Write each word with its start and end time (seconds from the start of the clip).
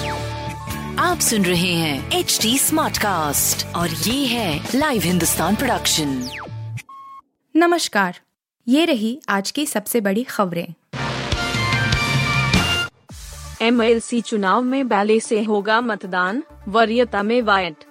आप 0.99 1.19
सुन 1.21 1.45
रहे 1.45 1.73
हैं 1.73 2.13
एच 2.13 2.39
डी 2.43 2.59
स्मार्ट 2.59 2.99
कास्ट 2.99 3.67
और 3.67 3.89
ये 3.89 4.27
है 4.27 4.69
लाइव 4.75 5.03
हिंदुस्तान 5.03 5.57
प्रोडक्शन 5.57 6.29
नमस्कार 7.57 8.21
ये 8.69 8.85
रही 8.85 9.23
आज 9.29 9.51
की 9.51 9.67
सबसे 9.67 10.01
बड़ी 10.01 10.23
खबरें। 10.23 10.75
एमएलसी 13.63 14.21
चुनाव 14.21 14.63
में 14.63 14.89
बैले 14.89 15.21
से 15.21 15.43
होगा 15.43 15.81
मतदान 15.81 16.43
वरीयता 16.69 17.23
में 17.23 17.43
वायट। 17.43 17.85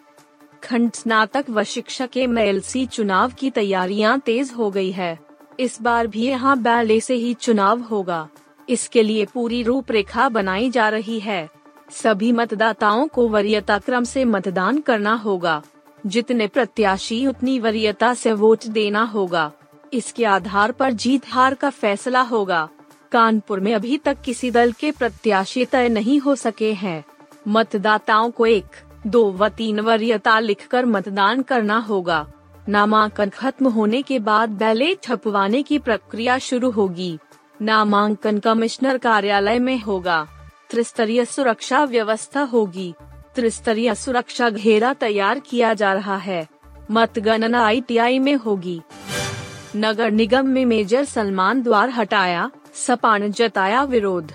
खंड 0.63 0.93
स्नातक 0.93 1.45
व 1.49 1.63
शिक्षक 1.63 2.09
एमएलसी 2.17 2.85
चुनाव 2.85 3.31
की 3.31 3.49
तैयारियाँ 3.49 4.19
तेज 4.19 4.53
हो 4.57 4.71
गई 4.71 4.91
है। 4.91 5.19
इस 5.59 5.81
बार 5.81 6.07
भी 6.07 6.27
यहाँ 6.27 6.61
बैले 6.61 6.99
से 6.99 7.13
ही 7.13 7.33
चुनाव 7.33 7.79
होगा। 7.79 8.27
इसके 8.69 9.03
लिए 9.03 9.25
पूरी 9.25 9.63
रूपरेखा 9.63 10.29
बनाई 10.29 10.69
जा 10.69 10.89
रही 10.89 11.19
है। 11.19 11.49
सभी 11.91 12.31
मतदाताओं 12.31 13.07
को 13.07 13.27
वरीयता 13.27 13.77
क्रम 13.77 14.03
से 14.03 14.25
मतदान 14.25 14.79
करना 14.79 15.13
होगा। 15.13 15.63
जितने 16.05 16.47
प्रत्याशी 16.47 17.27
उतनी 17.27 17.59
वरीयता 17.59 18.13
से 18.13 18.33
वोट 18.33 18.65
देना 18.65 19.03
होगा। 19.03 19.51
इसके 19.93 20.25
आधार 20.25 20.71
पर 20.71 20.91
जीत 20.91 21.21
हार 21.27 21.53
का 21.53 21.69
फैसला 21.69 22.21
होगा। 22.21 22.69
कानपुर 23.11 23.59
में 23.59 23.73
अभी 23.73 23.97
तक 23.97 24.17
किसी 24.21 24.51
दल 24.51 24.71
के 24.71 24.91
प्रत्याशी 24.91 25.65
तय 25.65 25.89
नहीं 25.89 26.19
हो 26.19 26.35
सके 26.35 26.73
हैं। 26.73 27.05
मतदाताओं 27.47 28.31
को 28.31 28.45
एक, 28.45 28.65
दो 29.07 29.31
व 29.31 29.49
तीन 29.49 29.79
वरीयता 29.79 30.39
लिखकर 30.39 30.85
मतदान 30.85 31.41
करना 31.41 31.77
होगा। 31.77 32.27
नामांकन 32.69 33.29
खत्म 33.29 33.67
होने 33.67 34.01
के 34.01 34.19
बाद 34.19 34.49
बैलेट 34.49 35.03
छपवाने 35.03 35.63
की 35.63 35.79
प्रक्रिया 35.79 36.37
शुरू 36.37 36.69
होगी। 36.71 37.19
नामांकन 37.61 38.39
कमिश्नर 38.39 38.97
कार्यालय 38.97 39.59
में 39.59 39.81
होगा। 39.81 40.27
त्रिस्तरीय 40.69 41.25
सुरक्षा 41.25 41.83
व्यवस्था 41.83 42.41
होगी। 42.41 42.93
त्रिस्तरीय 43.35 43.95
सुरक्षा 43.95 44.49
घेरा 44.49 44.93
तैयार 44.93 45.39
किया 45.39 45.73
जा 45.73 45.93
रहा 45.93 46.17
है। 46.17 46.47
मतगणना 46.91 47.65
आईटीआई 47.65 48.19
में 48.19 48.35
होगी। 48.35 48.81
नगर 49.75 50.11
निगम 50.11 50.47
में 50.47 50.65
मेजर 50.65 51.05
सलमान 51.05 51.61
द्वार 51.61 51.89
हटाया 51.89 52.51
सपा 52.73 53.17
ने 53.17 53.29
जताया 53.29 53.83
विरोध। 53.83 54.31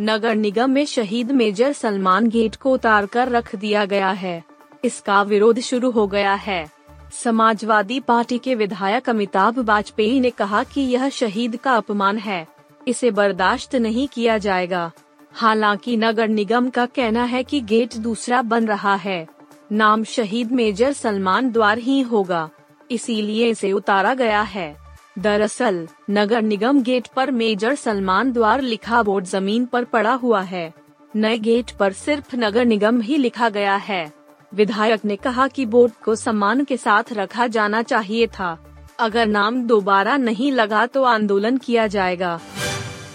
नगर 0.00 0.34
निगम 0.34 0.70
में 0.70 0.86
शहीद 0.86 1.32
मेजर 1.32 1.72
सलमान 1.72 2.28
गेट 2.28 2.56
को 2.56 2.72
उतार 2.72 3.06
कर 3.06 3.28
रख 3.28 3.56
दिया 3.56 3.84
गया 3.84 4.10
है। 4.10 4.44
इसका 4.84 5.22
विरोध 5.22 5.60
शुरू 5.60 5.90
हो 5.90 6.06
गया 6.06 6.34
है। 6.34 6.81
समाजवादी 7.12 8.00
पार्टी 8.00 8.38
के 8.38 8.54
विधायक 8.54 9.10
अमिताभ 9.10 9.58
वाजपेयी 9.58 10.20
ने 10.20 10.30
कहा 10.30 10.64
कि 10.64 10.80
यह 10.80 11.08
शहीद 11.08 11.56
का 11.56 11.72
अपमान 11.76 12.18
है। 12.18 12.48
इसे 12.88 13.10
बर्दाश्त 13.10 13.74
नहीं 13.74 14.08
किया 14.08 14.38
जाएगा। 14.38 14.92
हालाँकि 15.32 15.96
नगर 15.96 16.28
निगम 16.28 16.70
का 16.70 16.86
कहना 16.86 17.24
है 17.24 17.44
कि 17.44 17.60
गेट 17.60 17.94
दूसरा 17.94 18.42
बन 18.42 18.66
रहा 18.66 18.94
है। 18.94 19.28
नाम 19.72 20.04
शहीद 20.04 20.52
मेजर 20.52 20.92
सलमान 20.92 21.50
द्वार 21.50 21.78
ही 21.78 22.00
होगा। 22.00 22.50
इसीलिए 22.90 23.48
इसे 23.48 23.72
उतारा 23.72 24.14
गया 24.14 24.42
है। 24.42 24.76
दरअसल, 25.18 25.88
नगर 26.10 26.42
निगम 26.42 26.82
गेट 26.82 27.08
पर 27.16 27.30
मेजर 27.30 27.74
सलमान 27.74 28.32
द्वार 28.32 28.60
लिखा 28.60 29.02
बोर्ड 29.02 29.24
ज़मीन 29.24 29.66
पर 29.66 29.84
पड़ा 29.84 30.12
हुआ 30.12 30.40
है। 30.40 30.74
नए 31.16 31.38
गेट 31.38 31.70
पर 31.70 31.92
सिर्फ़ 31.92 32.36
नगर 32.36 32.64
निगम 32.64 33.00
ही 33.00 33.16
लिखा 33.16 33.48
गया 33.48 33.76
है। 33.76 34.21
विधायक 34.54 35.04
ने 35.04 35.16
कहा 35.16 35.48
कि 35.48 35.66
बोर्ड 35.66 35.92
को 36.04 36.14
सम्मान 36.14 36.64
के 36.64 36.76
साथ 36.76 37.12
रखा 37.12 37.46
जाना 37.46 37.82
चाहिए 37.82 38.26
था। 38.26 38.58
अगर 38.98 39.26
नाम 39.26 39.62
दोबारा 39.62 40.16
नहीं 40.16 40.52
लगा 40.52 40.86
तो 40.86 41.02
आंदोलन 41.02 41.56
किया 41.56 41.86
जाएगा। 41.86 42.40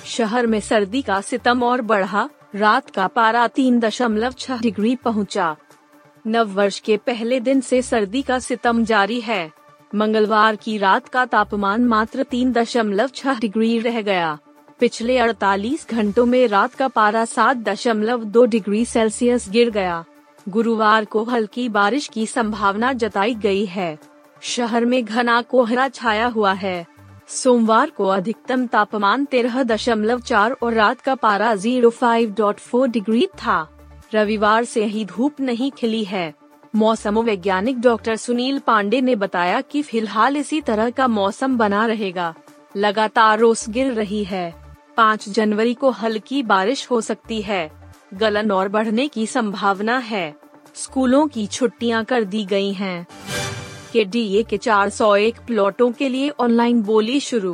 शहर 0.06 0.48
में 0.48 0.60
सर्दी 0.60 1.02
का 1.02 1.22
सितम 1.22 1.64
और 1.64 1.82
बढ़ा, 1.82 2.30
रात 2.56 2.90
का 2.90 3.08
पारा 3.08 3.48
तीन 3.48 3.80
दशमलव 3.80 4.32
छह 4.32 4.60
डिग्री 4.60 4.96
पहुँचा। 4.96 5.56
नव 6.28 6.54
वर्ष 6.54 6.80
के 6.80 6.98
पहले 6.98 7.40
दिन 7.40 7.62
से 7.62 7.82
सर्दी 7.82 8.22
का 8.22 8.40
सितम 8.40 8.84
जारी 8.84 9.22
है। 9.22 9.52
मंगलवार 9.96 10.56
की 10.56 10.78
रात 10.78 11.08
का 11.08 11.26
तापमान 11.26 11.86
मात्र 11.86 12.24
तीन 12.24 12.52
दशमलव 12.52 13.08
छह 13.08 13.40
डिग्री 13.40 13.80
रह 13.80 14.02
गया। 14.02 14.38
पिछले 14.80 15.18
48 15.18 15.88
घंटों 15.90 16.26
में 16.26 16.48
रात 16.48 16.74
का 16.74 16.88
पारा 16.88 17.26
सात 17.26 17.58
दशमलव 17.58 18.24
दो 18.24 18.46
डिग्री 18.46 18.86
सेल्सियस 18.86 19.50
गिर 19.50 19.70
गया। 19.70 20.06
गुरुवार 20.50 21.06
को 21.06 21.24
हल्की 21.24 21.70
बारिश 21.70 22.08
की 22.08 22.26
संभावना 22.26 22.94
जताई 22.94 23.34
गई 23.36 23.66
है। 23.66 23.98
शहर 24.42 24.86
में 24.86 25.06
घना 25.06 25.42
कोहरा 25.42 25.88
छाया 25.90 26.28
हुआ 26.28 26.54
है। 26.54 26.86
सोमवार 27.28 27.90
को 27.90 28.08
अधिकतम 28.08 28.66
तापमान 28.68 29.26
तेरह 29.26 29.64
दशमलव 29.64 30.20
चार 30.20 30.52
और 30.52 30.74
रात 30.74 31.02
का 31.02 31.16
पारा 31.16 31.56
zero 31.56 31.90
five 31.90 32.34
dot 32.38 32.58
four 32.58 32.88
degree 32.88 33.26
था। 33.26 33.70
रविवार 34.14 34.64
से 34.64 34.86
ही 34.86 35.06
धूप 35.06 35.40
नहीं 35.40 35.72
खिली 35.72 36.04
है। 36.04 36.34
मौसम 36.76 37.20
वैज्ञानिक 37.20 37.82
डॉक्टर 37.82 38.16
सुनील 38.16 38.60
पांडे 38.60 39.02
ने 39.02 39.16
बताया 39.16 39.62
कि 39.62 39.82
फ़िलहाल 39.82 40.38
इसी 40.38 40.62
तरह 40.62 40.90
का 40.90 41.08
मौसम 41.08 41.58
बना 41.58 41.86
रहेगा। 41.86 42.34
लगातार 42.78 43.42
ओस 43.42 43.70
गिर 43.70 43.92
रही 43.92 44.24
है। 44.24 44.54
पाँच 44.98 45.30
जनवरी 45.30 45.74
को 45.74 45.90
हल्की 45.90 46.44
बारिश 46.44 46.92
हो 46.92 47.02
सकती 47.02 47.42
है। 47.42 47.87
गलन 48.12 48.52
और 48.52 48.68
बढ़ने 48.70 49.08
की 49.08 49.26
संभावना 49.28 49.98
है 49.98 50.34
स्कूलों 50.76 51.28
की 51.28 51.46
छुट्टियाँ 51.48 52.04
कर 52.06 52.24
दी 52.24 52.44
गई 52.46 52.72
हैं। 52.74 53.06
के 53.94 54.04
डी 54.06 54.24
ए 54.38 54.44
के 54.44 54.58
401 54.58 55.40
प्लॉटों 55.48 55.92
के 55.92 56.10
लिए 56.10 56.30
ऑनलाइन 56.40 56.82
बोली 56.84 57.20
शुरू 57.20 57.54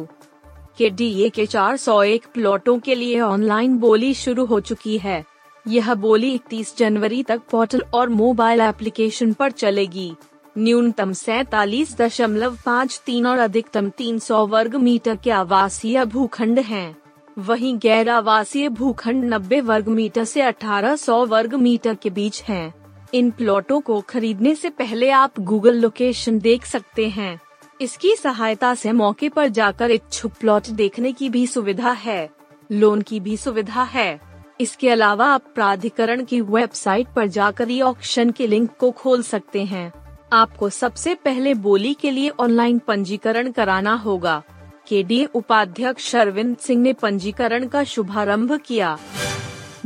के 0.78 0.90
डी 0.90 1.09
ए 1.24 1.30
के 1.30 1.46
401 1.46 2.25
प्लॉटों 2.34 2.78
के 2.80 2.96
लिए 2.96 3.19
ऑनलाइन 3.22 3.78
बोली 3.80 4.13
शुरू 4.13 4.46
हो 4.46 4.59
चुकी 4.59 4.97
है 4.97 5.24
यह 5.66 5.94
बोली 5.96 6.38
31 6.38 6.78
जनवरी 6.78 7.22
तक 7.24 7.42
पोर्टल 7.52 7.84
और 7.94 8.09
मोबाइल 8.09 8.62
एप्लीकेशन 8.62 9.34
पर 9.34 9.52
चलेगी 9.52 10.12
न्यूनतम 10.58 11.13
सैतालीस 11.13 11.96
दशमलव 11.97 12.58
पाँच 12.66 13.02
तीन 13.06 13.28
और 13.28 13.38
अधिकतम 13.40 13.90
300 14.02 14.47
वर्ग 14.50 14.75
मीटर 14.75 15.16
के 15.16 15.31
आवासीय 15.31 16.03
भूखंड 16.06 16.59
हैं। 16.59 17.03
वहीं 17.39 17.77
गैर 17.77 18.09
आवासीय 18.09 18.69
भूखंड 18.69 19.23
90 19.23 19.61
वर्ग 19.61 19.88
मीटर 19.88 20.23
से 20.23 20.41
1800 20.41 21.25
वर्ग 21.25 21.53
मीटर 21.53 21.95
के 21.95 22.09
बीच 22.09 22.44
हैं। 22.44 22.73
इन 23.13 23.31
प्लॉटों 23.31 23.81
को 23.81 24.01
खरीदने 24.01 24.55
से 24.55 24.69
पहले 24.69 25.09
आप 25.09 25.39
गूगल 25.39 25.75
लोकेशन 25.75 26.39
देख 26.39 26.66
सकते 26.66 27.09
हैं। 27.09 27.39
इसकी 27.81 28.16
सहायता 28.16 28.75
से 28.75 28.91
मौके 28.91 29.29
पर 29.29 29.47
जाकर 29.47 29.91
इच्छुक 29.91 30.31
प्लॉट 30.31 30.67
देखने 30.67 31.13
की 31.13 31.29
भी 31.29 31.47
सुविधा 31.47 31.91
है। 31.91 32.29
लोन 32.71 33.01
की 33.01 33.19
भी 33.19 33.38
सुविधा 33.38 33.83
है। 33.83 34.21
इसके 34.61 34.89
अलावा 34.89 35.25
आप 35.25 35.44
प्राधिकरण 35.55 36.23
की 36.23 36.41
वेबसाइट 36.41 37.07
पर 37.15 37.27
जाकर 37.27 37.71
ई 37.71 37.81
ऑक्शन 37.81 38.31
के 38.31 38.47
लिंक 38.47 38.69
को 38.79 38.91
खोल 38.91 39.23
सकते 39.23 39.63
हैं। 39.63 39.94
आपको 40.33 40.69
सबसे 40.69 41.15
पहले 41.15 41.53
बोली 41.53 41.94
के 41.94 42.11
लिए 42.11 42.29
ऑनलाइन 42.29 42.79
पंजीकरण 42.79 43.51
कराना 43.51 43.94
होगा। 43.94 44.44
के 44.88 45.03
डी 45.03 45.23
उपाध्यक्ष 45.35 46.16
अरविंद 46.16 46.55
सिंह 46.57 46.81
ने 46.81 46.94
पंजीकरण 46.94 47.67
का 47.67 47.83
शुभारंभ 47.83 48.59
किया। 48.66 48.97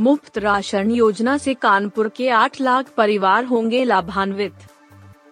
मुफ़्त 0.00 0.38
राशन 0.38 0.90
योजना 0.90 1.36
से 1.38 1.54
कानपुर 1.54 2.08
के 2.08 2.28
8 2.30 2.60
लाख 2.60 2.92
परिवार 2.96 3.44
होंगे 3.44 3.84
लाभान्वित। 3.84 4.66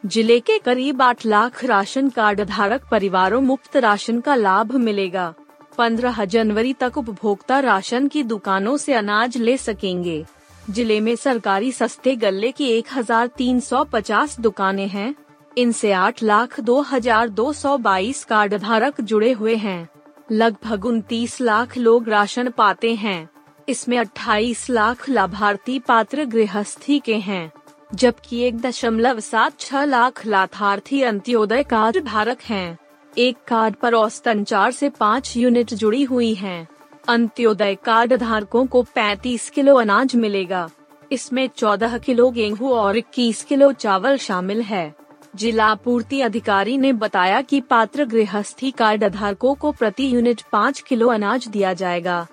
ज़िले 0.07 0.39
के 0.41 0.59
करीब 0.59 1.03
8 1.03 1.27
लाख 1.27 1.65
राशन 1.65 2.09
कार्ड 2.11 2.41
धारक 2.41 2.89
परिवारों 2.91 3.41
मुफ़्त 3.41 3.77
राशन 3.77 4.21
का 4.21 4.35
लाभ 4.35 4.75
मिलेगा। 4.77 5.33
15 5.79 6.25
जनवरी 6.25 6.73
तक 6.73 6.99
उपभोक्ता 6.99 7.59
राशन 7.61 8.09
की 8.09 8.23
दुकानों 8.23 8.77
से 8.77 8.95
अनाज 8.95 9.37
ले 9.37 9.57
सकेंगे। 9.57 10.25
ज़िले 10.71 11.01
में 11.01 11.15
सरकारी 11.17 11.73
सस्ते 11.73 12.15
गल्ले 12.17 12.51
की 12.53 12.71
1350 12.73 14.39
दुकानें 14.41 14.89
हैं। 14.89 15.15
इनसे 15.57 15.93
आठ 15.93 16.23
लाख 16.23 16.59
दो 16.61 16.81
हज़ार 16.83 17.29
दो 17.29 17.53
सौ 17.53 17.77
बाईस 17.79 18.25
कार्ड 18.25 18.55
धारक 18.55 19.01
जुड़े 19.01 19.31
हुए 19.33 19.55
हैं 19.57 19.89
लगभग 20.33 20.85
उनतीस 20.85 21.41
लाख 21.41 21.77
लोग 21.79 22.09
राशन 22.09 22.49
पाते 22.49 22.95
हैं 22.95 23.29
इसमें 23.69 23.99
28 23.99 24.69
लाख 24.71 25.09
लाभार्थी 25.09 25.79
पात्र 25.79 26.25
गृहस्थी 26.25 26.99
के 26.99 27.15
हैं, 27.19 27.51
जबकि 27.91 28.41
एक 28.41 28.61
दशमलव 28.61 29.21
सात 29.21 29.59
छह 29.61 29.85
लाख 29.85 30.25
लाभार्थी 30.27 31.03
अंत्योदय 31.03 31.63
कार्ड 31.63 32.03
धारक 32.05 32.43
हैं। 32.43 32.79
एक 33.13 33.37
कार्ड 33.49 33.75
पर 33.75 33.95
औसतन 33.95 34.45
चार 34.45 34.73
से 34.73 34.89
पाँच 34.91 35.37
यूनिट 35.37 35.75
जुड़ी 35.75 36.03
हुई 36.03 36.33
हैं। 36.35 36.67
अंत्योदय 37.09 37.75
कार्ड 37.85 38.17
धारकों 38.17 38.67
को 38.67 38.85
35 38.99 39.49
किलो 39.51 39.75
अनाज 39.77 40.17
मिलेगा 40.17 40.69
इसमें 41.11 41.49
14 41.49 41.99
किलो 41.99 42.31
गेहूँ 42.31 42.73
और 42.73 42.97
21 42.97 43.43
किलो 43.43 43.73
चावल 43.75 44.17
शामिल 44.19 44.63
है 44.63 44.95
जिला 45.37 45.75
पूर्ति 45.75 46.21
अधिकारी 46.21 46.79
ने 46.79 46.93
बताया 46.93 47.41
कि 47.41 47.61
पात्र 47.61 48.05
गृहस्थी 48.05 48.71
कार्ड 48.71 49.05
धारकों 49.05 49.55
को 49.55 49.73
प्रति 49.73 50.15
यूनिट 50.15 50.43
पाँच 50.53 50.81
किलो 50.81 51.09
अनाज 51.09 51.49
दिया 51.49 51.73
जाएगा। 51.73 52.27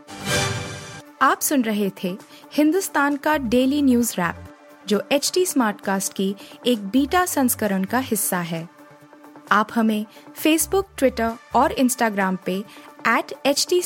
आप 1.21 1.41
सुन 1.41 1.61
रहे 1.61 1.91
थे 2.03 2.17
हिंदुस्तान 2.53 3.15
का 3.15 3.37
डेली 3.37 3.81
न्यूज़ 3.81 4.13
रैप, 4.13 4.35
जो 4.87 5.03
एच 5.11 5.31
टी 5.33 5.45
स्मार्टकास्ट 5.45 6.13
की 6.13 6.35
एक 6.65 6.87
बीटा 6.87 7.25
संस्करण 7.25 7.83
का 7.83 7.99
हिस्सा 7.99 8.37
है। 8.37 8.69
आप 9.51 9.67
हमें 9.75 10.05
फेसबुक 10.35 10.87
ट्विटर 10.97 11.31
और 11.55 11.71
इंस्टाग्राम 11.71 12.37
पे 12.45 12.63
एट 13.07 13.33
एच 13.45 13.67
टी 13.69 13.81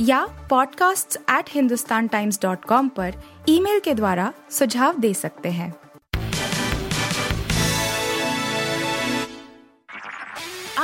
या 0.00 0.48
podcasts@hindustantimes.com 0.48 2.88
पर 2.88 3.14
ईमेल 3.48 3.80
के 3.80 3.94
द्वारा 3.94 4.32
सुझाव 4.50 4.98
दे 4.98 5.14
सकते 5.14 5.48
हैं। 5.48 5.74